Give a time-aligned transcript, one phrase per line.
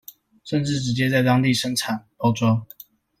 [0.43, 2.65] 甚至直接在當地生產、包裝